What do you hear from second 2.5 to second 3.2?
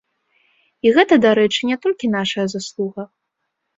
заслуга.